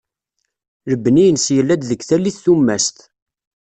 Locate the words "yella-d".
1.55-1.83